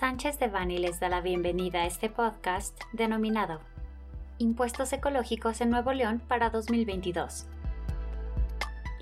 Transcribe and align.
Sánchez 0.00 0.38
de 0.38 0.48
Bani 0.48 0.78
les 0.78 0.98
da 0.98 1.10
la 1.10 1.20
bienvenida 1.20 1.82
a 1.82 1.86
este 1.86 2.08
podcast 2.08 2.74
denominado 2.94 3.60
Impuestos 4.38 4.94
Ecológicos 4.94 5.60
en 5.60 5.68
Nuevo 5.68 5.92
León 5.92 6.22
para 6.26 6.48
2022. 6.48 7.46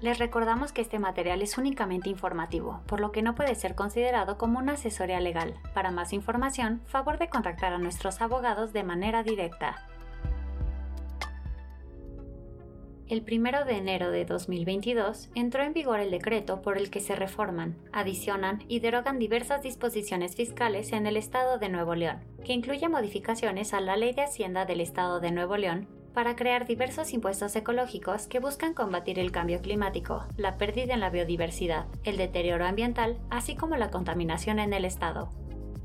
Les 0.00 0.18
recordamos 0.18 0.72
que 0.72 0.80
este 0.80 0.98
material 0.98 1.40
es 1.40 1.56
únicamente 1.56 2.10
informativo, 2.10 2.80
por 2.86 2.98
lo 2.98 3.12
que 3.12 3.22
no 3.22 3.36
puede 3.36 3.54
ser 3.54 3.76
considerado 3.76 4.38
como 4.38 4.58
una 4.58 4.72
asesoría 4.72 5.20
legal. 5.20 5.54
Para 5.72 5.92
más 5.92 6.12
información, 6.12 6.82
favor 6.86 7.18
de 7.18 7.28
contactar 7.28 7.72
a 7.72 7.78
nuestros 7.78 8.20
abogados 8.20 8.72
de 8.72 8.82
manera 8.82 9.22
directa. 9.22 9.86
El 13.08 13.24
1 13.26 13.64
de 13.64 13.78
enero 13.78 14.10
de 14.10 14.26
2022 14.26 15.30
entró 15.34 15.62
en 15.62 15.72
vigor 15.72 15.98
el 15.98 16.10
decreto 16.10 16.60
por 16.60 16.76
el 16.76 16.90
que 16.90 17.00
se 17.00 17.16
reforman, 17.16 17.78
adicionan 17.90 18.62
y 18.68 18.80
derogan 18.80 19.18
diversas 19.18 19.62
disposiciones 19.62 20.36
fiscales 20.36 20.92
en 20.92 21.06
el 21.06 21.16
Estado 21.16 21.56
de 21.56 21.70
Nuevo 21.70 21.94
León, 21.94 22.18
que 22.44 22.52
incluye 22.52 22.86
modificaciones 22.86 23.72
a 23.72 23.80
la 23.80 23.96
Ley 23.96 24.12
de 24.12 24.24
Hacienda 24.24 24.66
del 24.66 24.82
Estado 24.82 25.20
de 25.20 25.30
Nuevo 25.30 25.56
León 25.56 25.88
para 26.12 26.36
crear 26.36 26.66
diversos 26.66 27.14
impuestos 27.14 27.56
ecológicos 27.56 28.26
que 28.26 28.40
buscan 28.40 28.74
combatir 28.74 29.18
el 29.18 29.32
cambio 29.32 29.62
climático, 29.62 30.26
la 30.36 30.58
pérdida 30.58 30.92
en 30.92 31.00
la 31.00 31.08
biodiversidad, 31.08 31.86
el 32.04 32.18
deterioro 32.18 32.66
ambiental, 32.66 33.18
así 33.30 33.56
como 33.56 33.76
la 33.76 33.90
contaminación 33.90 34.58
en 34.58 34.74
el 34.74 34.84
Estado. 34.84 35.30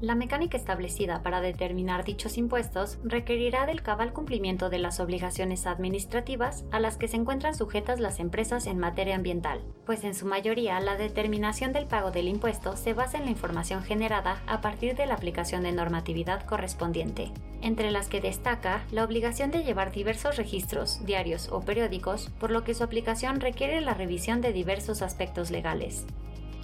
La 0.03 0.15
mecánica 0.15 0.57
establecida 0.57 1.23
para 1.23 1.39
determinar 1.39 2.03
dichos 2.03 2.37
impuestos 2.37 2.99
requerirá 3.05 3.65
del 3.65 3.81
cabal 3.81 4.11
cumplimiento 4.11 4.69
de 4.69 4.77
las 4.77 4.99
obligaciones 4.99 5.65
administrativas 5.65 6.65
a 6.71 6.81
las 6.81 6.97
que 6.97 7.07
se 7.07 7.15
encuentran 7.15 7.55
sujetas 7.55 8.01
las 8.01 8.19
empresas 8.19 8.67
en 8.67 8.79
materia 8.79 9.15
ambiental, 9.15 9.61
pues 9.85 10.03
en 10.03 10.13
su 10.13 10.25
mayoría 10.25 10.77
la 10.81 10.97
determinación 10.97 11.71
del 11.71 11.85
pago 11.85 12.11
del 12.11 12.27
impuesto 12.27 12.75
se 12.75 12.93
basa 12.93 13.17
en 13.17 13.23
la 13.23 13.31
información 13.31 13.81
generada 13.81 14.43
a 14.45 14.59
partir 14.59 14.93
de 14.97 15.05
la 15.05 15.13
aplicación 15.13 15.63
de 15.63 15.71
normatividad 15.71 16.45
correspondiente, 16.45 17.31
entre 17.61 17.89
las 17.89 18.09
que 18.09 18.19
destaca 18.19 18.83
la 18.91 19.05
obligación 19.05 19.51
de 19.51 19.63
llevar 19.63 19.93
diversos 19.93 20.35
registros, 20.35 21.05
diarios 21.05 21.47
o 21.49 21.61
periódicos, 21.61 22.29
por 22.41 22.51
lo 22.51 22.65
que 22.65 22.73
su 22.73 22.83
aplicación 22.83 23.39
requiere 23.39 23.79
la 23.79 23.93
revisión 23.93 24.41
de 24.41 24.51
diversos 24.51 25.01
aspectos 25.01 25.49
legales. 25.49 26.05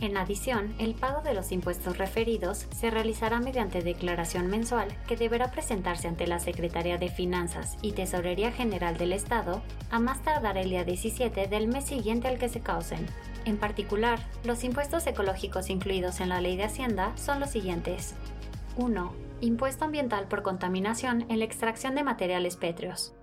En 0.01 0.15
adición, 0.15 0.73
el 0.79 0.95
pago 0.95 1.21
de 1.21 1.33
los 1.33 1.51
impuestos 1.51 1.97
referidos 1.97 2.67
se 2.71 2.89
realizará 2.89 3.41
mediante 3.41 3.81
declaración 3.81 4.47
mensual 4.47 4.87
que 5.07 5.17
deberá 5.17 5.51
presentarse 5.51 6.07
ante 6.07 6.25
la 6.25 6.39
Secretaría 6.39 6.97
de 6.97 7.09
Finanzas 7.09 7.77
y 7.81 7.91
Tesorería 7.91 8.53
General 8.53 8.97
del 8.97 9.11
Estado 9.11 9.61
a 9.91 9.99
más 9.99 10.21
tardar 10.21 10.57
el 10.57 10.69
día 10.69 10.85
17 10.85 11.47
del 11.47 11.67
mes 11.67 11.83
siguiente 11.83 12.29
al 12.29 12.39
que 12.39 12.47
se 12.47 12.61
causen. 12.61 13.05
En 13.43 13.57
particular, 13.57 14.19
los 14.45 14.63
impuestos 14.63 15.05
ecológicos 15.05 15.69
incluidos 15.69 16.21
en 16.21 16.29
la 16.29 16.39
Ley 16.39 16.55
de 16.55 16.63
Hacienda 16.63 17.11
son 17.17 17.41
los 17.41 17.49
siguientes. 17.49 18.15
1. 18.77 19.11
Impuesto 19.41 19.83
ambiental 19.83 20.29
por 20.29 20.43
contaminación 20.43 21.25
en 21.29 21.39
la 21.39 21.45
extracción 21.45 21.95
de 21.95 22.03
materiales 22.03 22.55
pétreos 22.55 23.13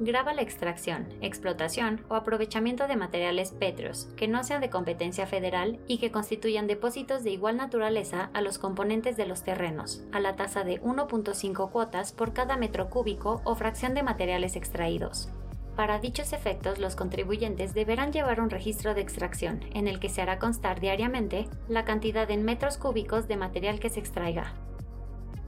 graba 0.00 0.32
la 0.32 0.40
extracción, 0.40 1.06
explotación 1.20 2.00
o 2.08 2.14
aprovechamiento 2.14 2.88
de 2.88 2.96
materiales 2.96 3.52
pétreos 3.52 4.08
que 4.16 4.28
no 4.28 4.42
sean 4.42 4.62
de 4.62 4.70
competencia 4.70 5.26
federal 5.26 5.78
y 5.86 5.98
que 5.98 6.10
constituyan 6.10 6.66
depósitos 6.66 7.22
de 7.22 7.30
igual 7.30 7.58
naturaleza 7.58 8.30
a 8.32 8.40
los 8.40 8.58
componentes 8.58 9.18
de 9.18 9.26
los 9.26 9.44
terrenos, 9.44 10.02
a 10.10 10.20
la 10.20 10.36
tasa 10.36 10.64
de 10.64 10.80
1.5 10.80 11.70
cuotas 11.70 12.12
por 12.12 12.32
cada 12.32 12.56
metro 12.56 12.88
cúbico 12.88 13.42
o 13.44 13.54
fracción 13.54 13.94
de 13.94 14.02
materiales 14.02 14.56
extraídos. 14.56 15.28
Para 15.76 15.98
dichos 15.98 16.32
efectos, 16.32 16.78
los 16.78 16.96
contribuyentes 16.96 17.74
deberán 17.74 18.12
llevar 18.12 18.40
un 18.40 18.50
registro 18.50 18.94
de 18.94 19.02
extracción, 19.02 19.60
en 19.72 19.86
el 19.86 20.00
que 20.00 20.08
se 20.08 20.22
hará 20.22 20.38
constar 20.38 20.80
diariamente 20.80 21.46
la 21.68 21.84
cantidad 21.84 22.30
en 22.30 22.42
metros 22.42 22.78
cúbicos 22.78 23.28
de 23.28 23.36
material 23.36 23.80
que 23.80 23.90
se 23.90 24.00
extraiga. 24.00 24.54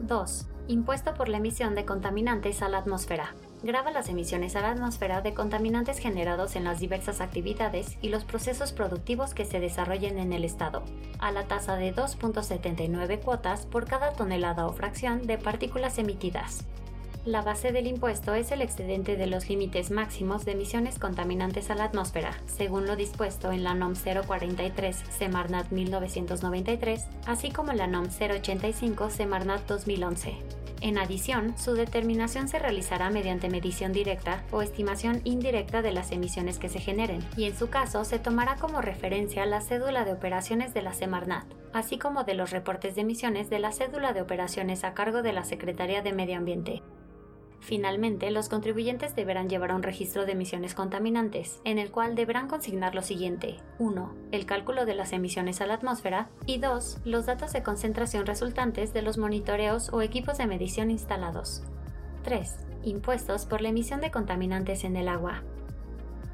2. 0.03 0.47
Impuesto 0.69 1.15
por 1.15 1.28
la 1.28 1.38
emisión 1.38 1.75
de 1.75 1.84
contaminantes 1.84 2.62
a 2.62 2.69
la 2.69 2.78
atmósfera 2.78 3.34
graba 3.62 3.93
las 3.93 4.09
emisiones 4.09 4.56
a 4.56 4.60
la 4.60 4.72
atmósfera 4.72 5.21
de 5.21 5.34
contaminantes 5.34 5.99
generados 5.99 6.56
en 6.56 6.65
las 6.65 6.81
diversas 6.81 7.21
actividades 7.21 7.97
y 8.03 8.09
los 8.09 8.25
procesos 8.25 8.72
productivos 8.72 9.34
que 9.34 9.44
se 9.44 9.60
desarrollen 9.60 10.19
en 10.19 10.32
el 10.32 10.44
Estado, 10.44 10.82
a 11.21 11.31
la 11.31 11.47
tasa 11.47 11.76
de 11.76 11.94
2.79 11.94 13.21
cuotas 13.21 13.66
por 13.66 13.87
cada 13.87 14.12
tonelada 14.12 14.66
o 14.66 14.72
fracción 14.72 15.26
de 15.26 15.38
partículas 15.38 15.99
emitidas. 15.99 16.65
La 17.25 17.41
base 17.41 17.71
del 17.71 17.87
impuesto 17.87 18.34
es 18.34 18.50
el 18.50 18.62
excedente 18.62 19.16
de 19.16 19.28
los 19.28 19.49
límites 19.49 19.93
máximos 19.93 20.44
de 20.44 20.53
emisiones 20.53 20.99
contaminantes 20.99 21.71
a 21.71 21.77
la 21.77 21.84
atmósfera, 21.84 22.37
según 22.47 22.84
lo 22.84 22.97
dispuesto 22.97 23.53
en 23.53 23.62
la 23.62 23.75
NOM 23.75 23.94
043 23.94 24.97
Semarnat 25.09 25.71
1993, 25.71 27.06
así 27.27 27.53
como 27.53 27.75
la 27.75 27.87
NOM 27.87 28.09
085 28.09 29.09
Semarnat 29.09 29.65
2011. 29.69 30.34
En 30.81 30.99
adición, 30.99 31.56
su 31.56 31.75
determinación 31.75 32.49
se 32.49 32.59
realizará 32.59 33.09
mediante 33.09 33.49
medición 33.49 33.93
directa 33.93 34.43
o 34.50 34.61
estimación 34.61 35.21
indirecta 35.22 35.81
de 35.81 35.93
las 35.93 36.11
emisiones 36.11 36.59
que 36.59 36.69
se 36.69 36.81
generen, 36.81 37.25
y 37.37 37.44
en 37.44 37.56
su 37.56 37.71
caso 37.71 38.05
se 38.05 38.19
tomará 38.19 38.56
como 38.56 38.81
referencia 38.81 39.47
la 39.47 39.61
cédula 39.61 40.05
de 40.05 40.12
operaciones 40.12 40.75
de 40.75 40.82
la 40.82 40.93
Semarnat, 40.93 41.47
así 41.72 41.99
como 41.99 42.25
de 42.25 42.34
los 42.34 42.50
reportes 42.50 42.97
de 42.97 43.03
emisiones 43.03 43.49
de 43.49 43.61
la 43.61 43.71
cédula 43.71 44.12
de 44.12 44.22
operaciones 44.22 44.82
a 44.82 44.93
cargo 44.93 45.22
de 45.22 45.32
la 45.32 45.44
Secretaría 45.44 46.03
de 46.03 46.12
Medio 46.12 46.37
Ambiente. 46.37 46.82
Finalmente, 47.62 48.33
los 48.33 48.49
contribuyentes 48.49 49.15
deberán 49.15 49.49
llevar 49.49 49.73
un 49.73 49.84
registro 49.84 50.27
de 50.27 50.33
emisiones 50.33 50.75
contaminantes, 50.75 51.61
en 51.62 51.78
el 51.78 51.93
cual 51.93 52.17
deberán 52.17 52.49
consignar 52.49 52.97
lo 52.97 53.03
siguiente. 53.03 53.59
1. 53.78 54.12
El 54.33 54.47
cálculo 54.47 54.84
de 54.84 54.97
las 54.97 55.12
emisiones 55.12 55.61
a 55.61 55.67
la 55.67 55.75
atmósfera 55.75 56.28
y 56.45 56.59
2. 56.59 57.03
Los 57.05 57.27
datos 57.27 57.53
de 57.53 57.62
concentración 57.62 58.27
resultantes 58.27 58.93
de 58.93 59.03
los 59.03 59.17
monitoreos 59.17 59.91
o 59.93 60.03
equipos 60.03 60.39
de 60.39 60.49
medición 60.49 60.91
instalados. 60.91 61.62
3. 62.25 62.53
Impuestos 62.83 63.47
por 63.47 63.61
la 63.61 63.69
emisión 63.69 64.00
de 64.00 64.11
contaminantes 64.11 64.83
en 64.83 64.97
el 64.97 65.06
agua. 65.06 65.44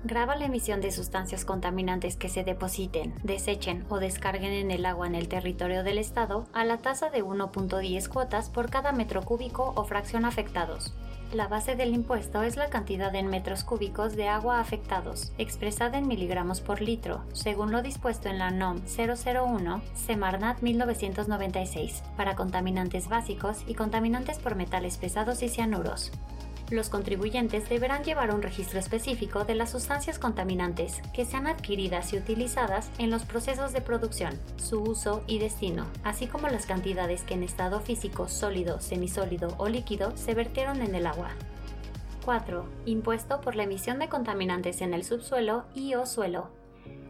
Graba 0.05 0.35
la 0.37 0.47
emisión 0.47 0.81
de 0.81 0.93
sustancias 0.93 1.45
contaminantes 1.45 2.17
que 2.17 2.31
se 2.31 2.43
depositen, 2.43 3.15
desechen 3.23 3.85
o 3.91 3.99
descarguen 3.99 4.53
en 4.53 4.71
el 4.71 4.87
agua 4.87 5.07
en 5.07 5.15
el 5.15 5.29
territorio 5.29 5.83
del 5.83 5.99
Estado 5.99 6.47
a 6.55 6.65
la 6.65 6.79
tasa 6.79 7.11
de 7.11 7.23
1.10 7.23 8.09
cuotas 8.09 8.49
por 8.49 8.71
cada 8.71 8.93
metro 8.93 9.23
cúbico 9.23 9.75
o 9.75 9.85
fracción 9.85 10.25
afectados, 10.25 10.95
la 11.33 11.47
base 11.47 11.77
del 11.77 11.95
impuesto 11.95 12.43
es 12.43 12.57
la 12.57 12.69
cantidad 12.69 13.15
en 13.15 13.29
metros 13.29 13.65
cúbicos 13.65 14.17
de 14.17 14.29
agua 14.29 14.61
afectados, 14.61 15.33
expresada 15.39 15.99
en 15.99 16.09
miligramos 16.09 16.61
por 16.61 16.81
litro, 16.81 17.23
según 17.33 17.71
lo 17.71 17.83
dispuesto 17.83 18.29
en 18.29 18.39
la 18.39 18.51
NOM 18.51 18.81
001 18.87 19.83
Semarnat 19.95 20.63
1996, 20.63 22.03
para 22.17 22.35
contaminantes 22.35 23.09
básicos 23.09 23.63
y 23.67 23.75
contaminantes 23.75 24.39
por 24.39 24.55
metales 24.55 24.97
pesados 24.97 25.43
y 25.43 25.49
cianuros 25.49 26.13
los 26.71 26.89
contribuyentes 26.89 27.69
deberán 27.69 28.05
llevar 28.05 28.35
un 28.35 28.43
registro 28.43 28.79
específico 28.79 29.45
de 29.45 29.55
las 29.55 29.71
sustancias 29.71 30.19
contaminantes 30.19 31.01
que 31.13 31.25
sean 31.25 31.47
adquiridas 31.47 32.13
y 32.13 32.19
utilizadas 32.19 32.91
en 32.99 33.11
los 33.11 33.25
procesos 33.25 33.73
de 33.73 33.81
producción, 33.81 34.39
su 34.57 34.83
uso 34.83 35.23
y 35.27 35.39
destino, 35.39 35.87
así 36.05 36.27
como 36.27 36.49
las 36.49 36.67
cantidades 36.67 37.23
que 37.23 37.35
en 37.35 37.43
estado 37.43 37.81
físico, 37.81 38.29
sólido, 38.29 38.81
semisólido 38.81 39.55
o 39.59 39.69
líquido 39.69 40.17
se 40.17 40.35
vertieron 40.35 40.83
en 40.83 40.95
el 40.95 41.07
agua. 41.07 41.31
4. 42.25 42.67
Impuesto 42.85 43.41
por 43.41 43.57
la 43.57 43.63
emisión 43.63 43.99
de 43.99 44.09
contaminantes 44.09 44.83
en 44.83 44.93
el 44.93 45.05
subsuelo 45.05 45.65
y 45.75 45.95
o 45.95 46.05
suelo, 46.05 46.51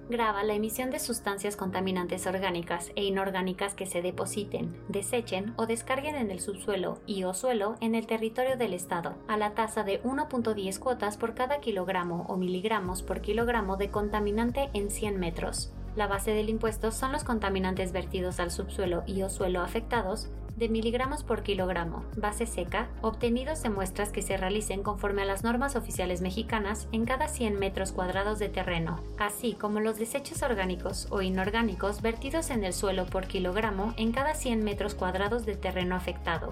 graba 0.08 0.42
la 0.42 0.54
emisión 0.54 0.90
de 0.90 0.98
sustancias 0.98 1.56
contaminantes 1.56 2.26
orgánicas 2.26 2.90
e 2.96 3.04
inorgánicas 3.04 3.74
que 3.74 3.86
se 3.86 4.02
depositen, 4.02 4.74
desechen 4.88 5.52
o 5.56 5.66
descarguen 5.66 6.14
en 6.14 6.30
el 6.30 6.40
subsuelo 6.40 6.98
y 7.06 7.24
o 7.24 7.34
suelo 7.34 7.76
en 7.80 7.94
el 7.94 8.06
territorio 8.06 8.56
del 8.56 8.72
Estado, 8.72 9.14
a 9.28 9.36
la 9.36 9.54
tasa 9.54 9.84
de 9.84 10.02
1.10 10.02 10.78
cuotas 10.78 11.16
por 11.16 11.34
cada 11.34 11.60
kilogramo 11.60 12.24
o 12.28 12.36
miligramos 12.36 13.02
por 13.02 13.20
kilogramo 13.20 13.76
de 13.76 13.90
contaminante 13.90 14.70
en 14.72 14.90
100 14.90 15.18
metros. 15.18 15.72
La 15.96 16.06
base 16.06 16.32
del 16.32 16.48
impuesto 16.48 16.92
son 16.92 17.12
los 17.12 17.24
contaminantes 17.24 17.92
vertidos 17.92 18.40
al 18.40 18.50
subsuelo 18.50 19.02
y 19.06 19.22
o 19.22 19.28
suelo 19.28 19.62
afectados, 19.62 20.30
de 20.58 20.68
miligramos 20.68 21.22
por 21.22 21.42
kilogramo, 21.42 22.04
base 22.16 22.46
seca, 22.46 22.88
obtenidos 23.00 23.62
de 23.62 23.70
muestras 23.70 24.10
que 24.10 24.22
se 24.22 24.36
realicen 24.36 24.82
conforme 24.82 25.22
a 25.22 25.24
las 25.24 25.44
normas 25.44 25.76
oficiales 25.76 26.20
mexicanas 26.20 26.88
en 26.90 27.04
cada 27.04 27.28
100 27.28 27.58
metros 27.58 27.92
cuadrados 27.92 28.38
de 28.38 28.48
terreno, 28.48 29.00
así 29.18 29.54
como 29.54 29.80
los 29.80 29.98
desechos 29.98 30.42
orgánicos 30.42 31.06
o 31.10 31.22
inorgánicos 31.22 32.02
vertidos 32.02 32.50
en 32.50 32.64
el 32.64 32.72
suelo 32.72 33.06
por 33.06 33.26
kilogramo 33.26 33.94
en 33.96 34.12
cada 34.12 34.34
100 34.34 34.64
metros 34.64 34.94
cuadrados 34.94 35.46
de 35.46 35.56
terreno 35.56 35.94
afectado. 35.94 36.50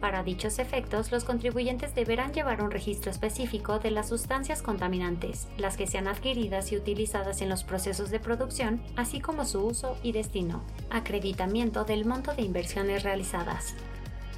Para 0.00 0.22
dichos 0.22 0.58
efectos, 0.58 1.10
los 1.10 1.24
contribuyentes 1.24 1.94
deberán 1.94 2.32
llevar 2.32 2.62
un 2.62 2.70
registro 2.70 3.10
específico 3.10 3.78
de 3.78 3.90
las 3.90 4.08
sustancias 4.08 4.60
contaminantes, 4.60 5.48
las 5.56 5.76
que 5.76 5.86
sean 5.86 6.06
adquiridas 6.06 6.70
y 6.70 6.76
utilizadas 6.76 7.40
en 7.40 7.48
los 7.48 7.64
procesos 7.64 8.10
de 8.10 8.20
producción, 8.20 8.82
así 8.96 9.20
como 9.20 9.46
su 9.46 9.64
uso 9.64 9.96
y 10.02 10.12
destino, 10.12 10.62
acreditamiento 10.90 11.84
del 11.84 12.04
monto 12.04 12.34
de 12.34 12.42
inversiones 12.42 13.04
realizadas. 13.04 13.74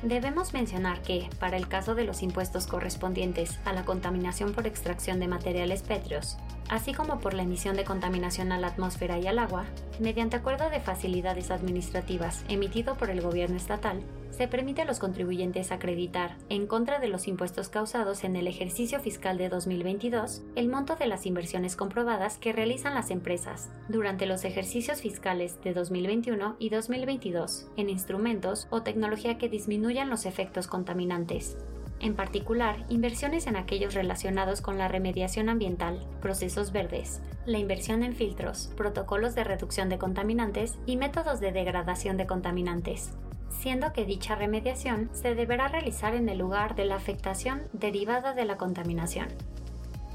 Debemos 0.03 0.53
mencionar 0.53 1.03
que, 1.03 1.29
para 1.41 1.57
el 1.57 1.67
caso 1.67 1.97
de 1.97 2.05
los 2.05 2.23
impuestos 2.23 2.69
correspondientes 2.69 3.59
a 3.65 3.73
la 3.73 3.85
contaminación 3.85 4.53
por 4.53 4.69
extracción 4.69 5.19
de 5.19 5.27
materiales 5.27 5.83
pétreos, 5.83 6.39
así 6.69 6.93
como 6.93 7.21
por 7.21 7.35
la 7.35 7.43
emisión 7.43 7.77
de 7.77 7.85
contaminación 7.85 8.53
a 8.53 8.59
la 8.59 8.69
atmósfera 8.69 9.19
y 9.19 9.27
al 9.27 9.39
agua, 9.39 9.67
mediante 10.01 10.37
acuerdo 10.37 10.71
de 10.71 10.81
facilidades 10.81 11.51
administrativas 11.51 12.45
emitido 12.49 12.95
por 12.97 13.11
el 13.11 13.21
gobierno 13.21 13.57
estatal, 13.57 14.03
se 14.39 14.47
permite 14.47 14.83
a 14.83 14.85
los 14.85 15.01
contribuyentes 15.01 15.73
acreditar, 15.73 16.37
en 16.49 16.69
contra 16.69 17.01
de 17.01 17.09
los 17.09 17.27
impuestos 17.27 17.69
causados 17.69 18.23
en 18.23 18.37
el 18.37 18.47
ejercicio 18.47 19.01
fiscal 19.01 19.37
de 19.37 19.49
2022, 19.49 20.43
el 20.55 20.69
monto 20.69 20.95
de 20.95 21.09
las 21.09 21.27
inversiones 21.27 21.75
comprobadas 21.75 22.39
que 22.39 22.53
realizan 22.53 22.95
las 22.95 23.11
empresas 23.11 23.69
durante 23.89 24.27
los 24.27 24.45
ejercicios 24.45 25.01
fiscales 25.01 25.61
de 25.65 25.75
2021 25.75 26.55
y 26.61 26.69
2022 26.69 27.67
en 27.77 27.91
instrumentos 27.91 28.69
o 28.71 28.83
tecnología 28.83 29.39
que 29.39 29.49
disminuyan 29.49 30.09
los 30.09 30.25
efectos 30.25 30.69
contaminantes, 30.69 31.57
en 32.01 32.15
particular 32.15 32.85
inversiones 32.89 33.47
en 33.47 33.57
aquellos 33.57 33.95
relacionados 33.95 34.61
con 34.61 34.79
la 34.79 34.89
remediación 34.89 35.49
ambiental, 35.49 36.07
procesos 36.21 36.73
verdes, 36.73 37.21
la 37.47 37.59
inversión 37.59 38.03
en 38.03 38.15
filtros, 38.15 38.73
protocolos 38.77 39.35
de 39.35 39.45
reducción 39.45 39.89
de 39.89 39.99
contaminantes 39.99 40.75
y 40.87 40.97
métodos 40.97 41.41
de 41.41 41.53
degradación 41.53 42.17
de 42.17 42.27
contaminantes, 42.27 43.11
siendo 43.51 43.93
que 43.93 44.05
dicha 44.05 44.35
remediación 44.35 45.11
se 45.13 45.35
deberá 45.35 45.69
realizar 45.69 46.15
en 46.15 46.29
el 46.29 46.39
lugar 46.39 46.75
de 46.75 46.85
la 46.85 46.97
afectación 46.97 47.63
derivada 47.73 48.35
de 48.35 48.45
la 48.45 48.57
contaminación. 48.57 49.29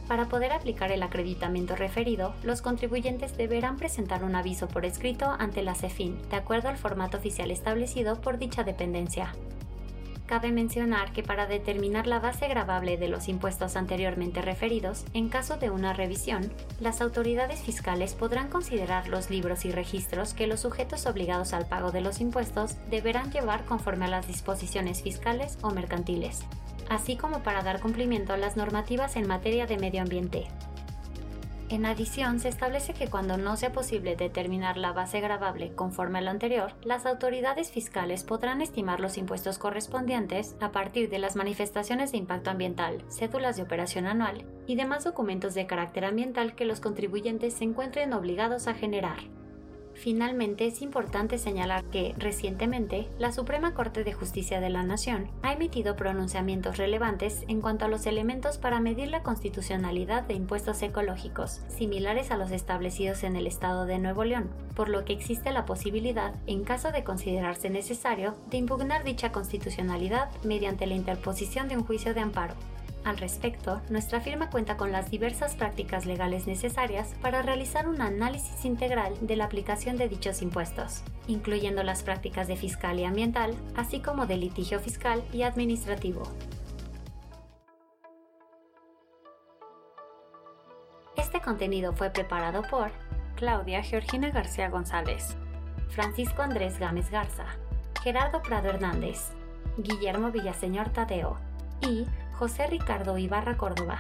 Para 0.07 0.25
poder 0.25 0.51
aplicar 0.51 0.91
el 0.91 1.01
acreditamiento 1.01 1.75
referido, 1.75 2.33
los 2.43 2.61
contribuyentes 2.61 3.37
deberán 3.37 3.77
presentar 3.77 4.23
un 4.23 4.35
aviso 4.35 4.67
por 4.67 4.85
escrito 4.85 5.33
ante 5.39 5.63
la 5.63 5.75
CEFIN, 5.75 6.21
de 6.29 6.35
acuerdo 6.35 6.67
al 6.67 6.77
formato 6.77 7.17
oficial 7.17 7.51
establecido 7.51 8.19
por 8.19 8.37
dicha 8.37 8.63
dependencia, 8.63 9.33
Cabe 10.25 10.53
mencionar 10.53 11.11
que 11.11 11.21
para 11.21 11.47
determinar 11.47 12.07
la 12.07 12.19
base 12.19 12.47
gravable 12.47 12.97
de 12.97 13.09
los 13.09 13.27
impuestos 13.27 13.75
anteriormente 13.75 14.41
referidos, 14.41 15.03
en 15.13 15.27
caso 15.27 15.57
de 15.57 15.69
una 15.69 15.91
revisión, 15.91 16.49
las 16.79 17.01
autoridades 17.01 17.61
fiscales 17.61 18.13
podrán 18.13 18.47
considerar 18.47 19.09
los 19.09 19.29
libros 19.29 19.65
y 19.65 19.71
registros 19.71 20.33
que 20.33 20.47
los 20.47 20.61
sujetos 20.61 21.05
obligados 21.07 21.53
al 21.53 21.67
pago 21.67 21.91
de 21.91 22.01
los 22.01 22.21
impuestos 22.21 22.77
deberán 22.89 23.31
llevar 23.31 23.65
conforme 23.65 24.05
a 24.05 24.09
las 24.09 24.25
disposiciones 24.25 25.03
fiscales 25.03 25.57
o 25.61 25.71
mercantiles, 25.71 26.43
así 26.89 27.17
como 27.17 27.43
para 27.43 27.61
dar 27.61 27.81
cumplimiento 27.81 28.31
a 28.31 28.37
las 28.37 28.55
normativas 28.55 29.17
en 29.17 29.27
materia 29.27 29.67
de 29.67 29.77
medio 29.77 30.01
ambiente, 30.01 30.47
en 31.73 31.85
adición, 31.85 32.39
se 32.39 32.49
establece 32.49 32.93
que 32.93 33.07
cuando 33.07 33.37
no 33.37 33.57
sea 33.57 33.71
posible 33.71 34.15
determinar 34.15 34.77
la 34.77 34.91
base 34.91 35.19
gravable 35.21 35.73
conforme 35.73 36.19
a 36.19 36.21
lo 36.21 36.29
anterior, 36.29 36.73
las 36.83 37.05
autoridades 37.05 37.71
fiscales 37.71 38.23
podrán 38.23 38.61
estimar 38.61 38.99
los 38.99 39.17
impuestos 39.17 39.57
correspondientes 39.57 40.55
a 40.59 40.71
partir 40.71 41.09
de 41.09 41.19
las 41.19 41.35
manifestaciones 41.35 42.11
de 42.11 42.19
impacto 42.19 42.51
ambiental, 42.51 43.03
cédulas 43.09 43.57
de 43.57 43.63
operación 43.63 44.05
anual 44.05 44.45
y 44.67 44.75
demás 44.75 45.03
documentos 45.03 45.55
de 45.55 45.65
carácter 45.65 46.05
ambiental 46.05 46.53
que 46.53 46.65
los 46.65 46.79
contribuyentes 46.79 47.55
se 47.55 47.63
encuentren 47.63 48.13
obligados 48.13 48.67
a 48.67 48.75
generar. 48.75 49.17
Finalmente, 49.95 50.65
es 50.67 50.81
importante 50.81 51.37
señalar 51.37 51.83
que, 51.85 52.13
recientemente, 52.17 53.07
la 53.19 53.31
Suprema 53.31 53.73
Corte 53.73 54.03
de 54.03 54.13
Justicia 54.13 54.59
de 54.59 54.69
la 54.69 54.83
Nación 54.83 55.29
ha 55.41 55.53
emitido 55.53 55.95
pronunciamientos 55.95 56.77
relevantes 56.77 57.45
en 57.47 57.61
cuanto 57.61 57.85
a 57.85 57.87
los 57.87 58.05
elementos 58.05 58.57
para 58.57 58.79
medir 58.79 59.09
la 59.09 59.23
constitucionalidad 59.23 60.23
de 60.23 60.33
impuestos 60.33 60.81
ecológicos, 60.81 61.61
similares 61.67 62.31
a 62.31 62.37
los 62.37 62.51
establecidos 62.51 63.23
en 63.23 63.35
el 63.35 63.47
Estado 63.47 63.85
de 63.85 63.99
Nuevo 63.99 64.23
León, 64.23 64.49
por 64.75 64.89
lo 64.89 65.05
que 65.05 65.13
existe 65.13 65.51
la 65.51 65.65
posibilidad, 65.65 66.33
en 66.47 66.63
caso 66.63 66.91
de 66.91 67.03
considerarse 67.03 67.69
necesario, 67.69 68.35
de 68.49 68.57
impugnar 68.57 69.03
dicha 69.03 69.31
constitucionalidad 69.31 70.29
mediante 70.43 70.87
la 70.87 70.95
interposición 70.95 71.67
de 71.67 71.77
un 71.77 71.83
juicio 71.83 72.13
de 72.13 72.21
amparo. 72.21 72.55
Al 73.05 73.17
respecto, 73.17 73.81
nuestra 73.89 74.21
firma 74.21 74.49
cuenta 74.49 74.77
con 74.77 74.93
las 74.93 75.11
diversas 75.11 75.55
prácticas 75.55 76.05
legales 76.05 76.47
necesarias 76.47 77.13
para 77.21 77.41
realizar 77.41 77.89
un 77.89 78.01
análisis 78.01 78.63
integral 78.63 79.13
de 79.19 79.35
la 79.35 79.43
aplicación 79.43 79.97
de 79.97 80.07
dichos 80.07 80.41
impuestos, 80.41 81.03
incluyendo 81.27 81.83
las 81.83 82.01
prácticas 82.01 82.47
de 82.47 82.55
fiscal 82.55 82.97
y 82.99 83.03
ambiental, 83.03 83.55
así 83.75 83.99
como 83.99 84.25
de 84.25 84.37
litigio 84.37 84.79
fiscal 84.79 85.21
y 85.33 85.41
administrativo. 85.41 86.23
Este 91.17 91.41
contenido 91.41 91.91
fue 91.93 92.09
preparado 92.09 92.61
por 92.69 92.91
Claudia 93.35 93.83
Georgina 93.83 94.29
García 94.29 94.69
González, 94.69 95.35
Francisco 95.89 96.41
Andrés 96.41 96.79
Gámez 96.79 97.09
Garza, 97.09 97.47
Gerardo 98.01 98.41
Prado 98.41 98.69
Hernández, 98.69 99.31
Guillermo 99.77 100.31
Villaseñor 100.31 100.89
Tadeo 100.89 101.37
y 101.81 102.05
José 102.33 102.67
Ricardo 102.67 103.17
Ibarra 103.17 103.57
Córdoba, 103.57 103.99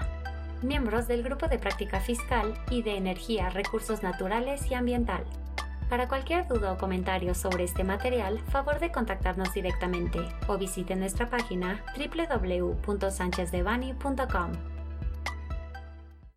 miembros 0.61 1.07
del 1.07 1.23
Grupo 1.23 1.47
de 1.47 1.59
Práctica 1.59 1.99
Fiscal 1.99 2.53
y 2.69 2.83
de 2.83 2.97
Energía, 2.97 3.49
Recursos 3.49 4.03
Naturales 4.03 4.69
y 4.69 4.73
Ambiental. 4.73 5.23
Para 5.89 6.07
cualquier 6.07 6.47
duda 6.47 6.71
o 6.73 6.77
comentario 6.77 7.35
sobre 7.35 7.65
este 7.65 7.83
material, 7.83 8.39
favor 8.49 8.79
de 8.79 8.91
contactarnos 8.91 9.53
directamente 9.53 10.19
o 10.47 10.57
visite 10.57 10.95
nuestra 10.95 11.29
página 11.29 11.83
www.sanchezdevani.com. 11.97 14.72